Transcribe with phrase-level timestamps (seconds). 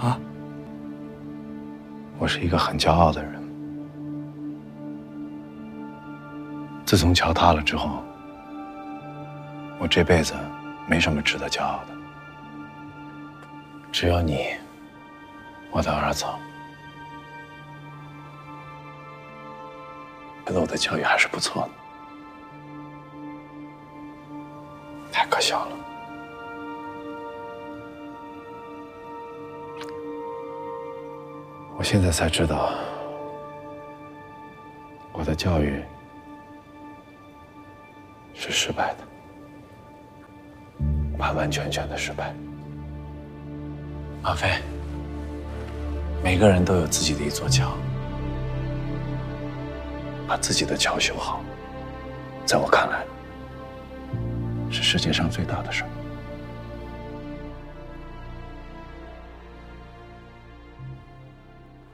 [0.00, 0.18] 啊，
[2.18, 3.38] 我是一个很骄傲的人。
[6.86, 8.02] 自从桥塌了之后，
[9.78, 10.32] 我这辈子
[10.88, 11.94] 没什么值得骄傲的，
[13.92, 14.46] 只有你，
[15.70, 16.24] 我的儿子。
[20.46, 21.70] 觉得我的教育还是不错的，
[25.12, 25.76] 太可笑了。
[31.80, 32.74] 我现在才知道，
[35.14, 35.82] 我的教育
[38.34, 40.84] 是失败的，
[41.16, 42.34] 完完全全的失败。
[44.24, 44.50] 阿飞，
[46.22, 47.72] 每个人都有自己的一座桥，
[50.28, 51.40] 把自己的桥修好，
[52.44, 53.02] 在我看来，
[54.70, 55.82] 是世界上最大的事。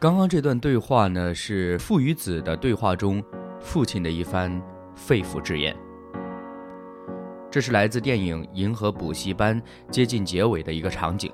[0.00, 3.22] 刚刚这段对话呢，是父与子的对话中，
[3.60, 4.50] 父亲的一番
[4.94, 5.76] 肺腑之言。
[7.50, 11.30] 这是来自电影《银河补习班》接近结尾的一个场景。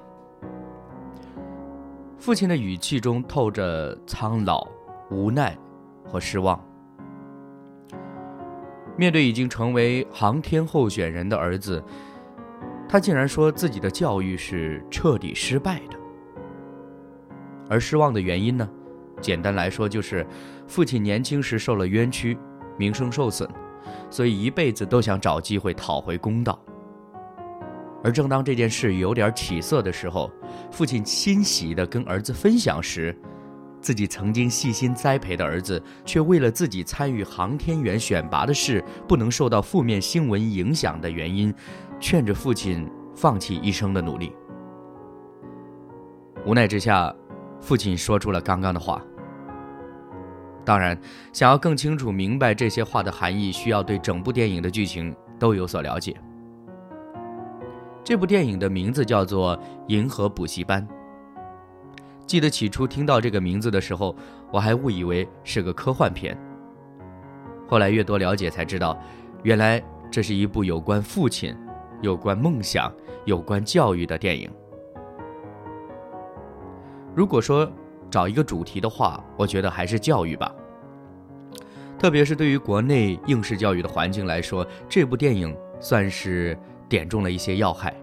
[2.19, 4.67] 父亲的语气中透着苍老、
[5.13, 5.57] 无奈
[6.05, 6.61] 和失望。
[8.97, 11.81] 面对已经成为航天候选人的儿子，
[12.89, 15.97] 他竟然说自己的教育是彻底失败的。
[17.69, 18.69] 而失望的原因呢？
[19.21, 20.27] 简单来说，就是
[20.69, 22.37] 父亲年轻时受了冤屈，
[22.79, 23.49] 名声受损，
[24.11, 26.63] 所以一辈子都想找机会讨回公道。
[28.05, 30.31] 而正当这件事有点起色的时候，
[30.71, 33.19] 父亲欣喜地跟儿子分享时，
[33.81, 41.53] 自己曾经细心栽培的儿子，却为了自己参与航天员选拔的事不能受到负面新闻影响的原因，
[41.99, 44.31] 劝着父亲放弃一生的努力。
[46.45, 47.13] 无奈之下。
[47.61, 49.03] 父亲说出了刚刚的话。
[50.65, 50.99] 当然，
[51.33, 56.17] 想要更清楚明白这些话的含义，需要对整部电影的剧情都有所了解。
[58.03, 59.57] 这部电影的名字叫做
[59.87, 60.87] 《银河补习班》。
[62.27, 64.15] 记得起初听到这个名字的时候，
[64.53, 66.37] 我还误以为是个科幻片。
[67.69, 68.99] 后来越多了解才知道，
[69.45, 69.81] 原来
[70.11, 71.57] 这是一部有关父亲、
[72.03, 72.93] 有关梦想、
[73.25, 74.51] 有关教育的电影。
[77.17, 77.67] 如果说
[78.11, 80.55] 找一个主题的话，我觉得还是教育吧。
[81.99, 86.55] 特别是对于国内应试教育的环境来说，这部电影算是
[86.91, 87.95] 点中了一些要害。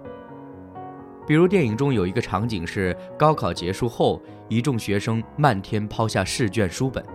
[1.28, 4.19] 比如电影中有一个场景是高考结束后，
[4.50, 7.06] 一众学生漫天抛下试卷书本。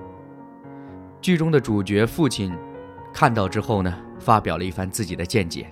[1.21, 2.57] 剧中的主角父亲
[3.13, 5.67] 看到之后呢，发表了一番自己的见解，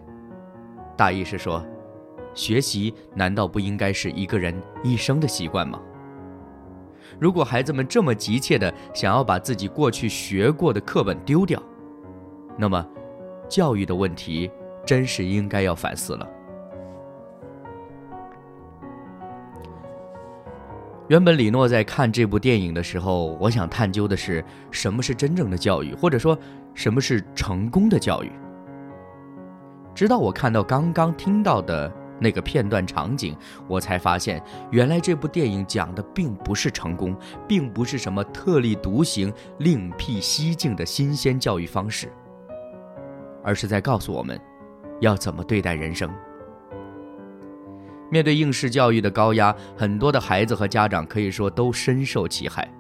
[0.96, 1.64] 大意是说，
[2.34, 5.80] 学习难道不应该是一个人一生的习惯吗？
[7.18, 11.62] 如果孩子们这么急切的想要把自己过去学过的课本丢掉，
[12.58, 12.86] 那么，
[13.48, 14.50] 教育的问题
[14.84, 16.28] 真是应该要反思了。
[21.08, 26.36] 原本李诺在看这部电影的时候，我想探究的是什么是真正的教育，或者说
[26.74, 28.30] 什么是成功的教育。
[29.94, 31.90] 直到我看到刚刚听到的。
[32.18, 33.36] 那个片段场景，
[33.68, 37.16] 我才发现，原来这部电影讲的并不是成功，
[37.46, 42.10] 并不是什么特立独行、另辟蹊径的新鲜教育方式，
[43.42, 44.40] 而是在告诉我们，
[45.00, 46.10] 要怎么对待人生。
[48.10, 52.72] 面对应试教育的高压，很多的孩子和家长可以说都深受其害。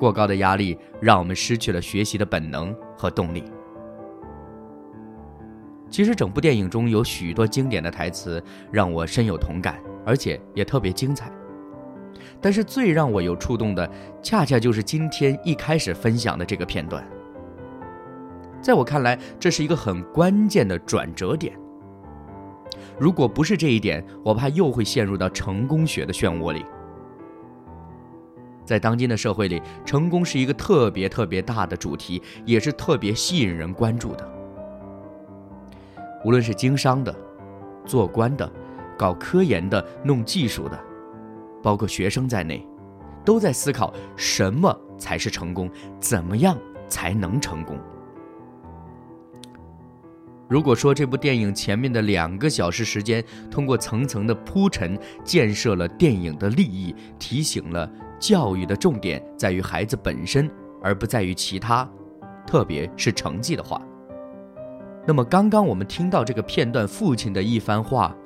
[0.00, 3.44] 过高的压力让我们失去了学习的本能和动力。
[5.92, 11.30] 其实整部电影中有许多经典的台词让我深有同感，而且也特别精彩。
[12.40, 13.88] 但是最让我有触动的，
[14.22, 17.06] 恰恰就是今天一开始分享的这个片段。
[18.62, 21.54] 在我看来，这是一个很关键的转折点。
[22.98, 26.64] 如果不是这一点，我怕又会陷入到成功学的漩涡里。
[28.64, 34.41] 在当今的社会里，成功是一个特别特别大的主题，也是特别吸引人关注的。
[36.24, 37.14] 无论是经商的、
[37.84, 38.50] 做官的、
[38.96, 40.78] 搞科研的、弄技术的，
[41.62, 42.66] 包括学生在内，
[43.24, 46.56] 都在思考什么才是成功，怎么样
[46.88, 47.78] 才能成功。
[50.48, 60.50] 如果说这部电影前面的两个小时时间，通过层层的铺陈，建设了电影的利益，提醒了教育的重点在于孩子本身，
[60.82, 61.90] 而不在于其他，
[62.46, 63.80] 特别是成绩的话，
[65.06, 68.16] 那么刚刚我们听到这个片段，父亲的一番话，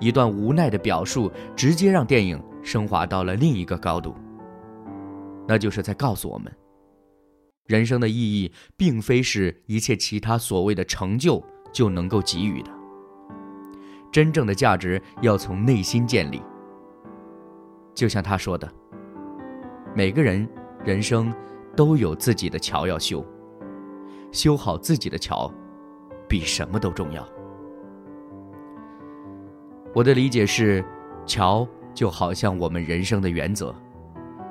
[0.00, 4.14] 一段无奈的表述，直接让电影升华到了另一个高度。
[5.46, 6.52] 那就是在告诉我们。
[7.66, 11.42] 人生的意义，并非是一切其他所谓的成就
[11.72, 12.70] 就能够给予的。
[14.12, 16.42] 真正的价值要从内心建立。
[17.94, 18.70] 就像他说的
[19.94, 20.46] ：“每个人
[20.84, 21.32] 人生
[21.76, 23.24] 都有自己的桥要修，
[24.30, 25.50] 修好自己的桥，
[26.34, 27.24] 比什么都重要。”
[29.94, 30.84] 我的理解是，
[31.24, 31.64] 桥
[31.94, 33.72] 就好像我们人生的原则，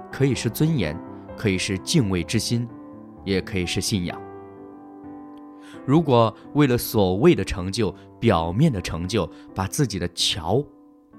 [0.09, 0.97] 可以是尊严，
[1.35, 2.65] 可以是敬畏之心。
[3.25, 4.21] 也可以是信仰。
[5.85, 10.61] 如果为了所谓的成就、表面的成就，把自己的桥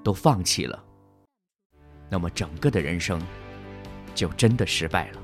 [0.03, 0.85] 都放弃了，
[2.11, 3.19] 那么整个的人生
[4.15, 5.21] 就真的失败了。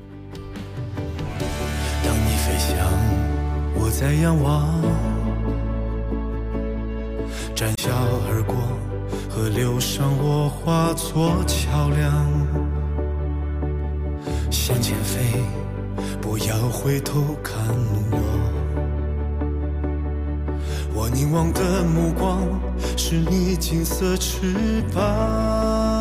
[2.03, 2.79] 当你飞翔，
[3.75, 4.81] 我在仰望，
[7.61, 7.91] 展笑
[8.27, 8.57] 而过，
[9.29, 12.27] 河流上我化作桥梁，
[14.51, 15.45] 向前飞。
[16.23, 17.59] 不要回头看
[18.12, 18.17] 我，
[20.95, 22.39] 我凝望的目光
[22.97, 26.00] 是你金色翅膀。